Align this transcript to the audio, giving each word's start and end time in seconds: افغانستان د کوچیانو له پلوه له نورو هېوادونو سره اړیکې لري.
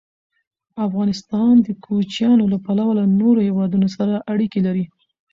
افغانستان 0.85 1.53
د 1.65 1.67
کوچیانو 1.85 2.43
له 2.53 2.57
پلوه 2.65 2.91
له 2.99 3.05
نورو 3.21 3.39
هېوادونو 3.47 3.87
سره 3.97 4.23
اړیکې 4.31 4.59
لري. 4.67 4.85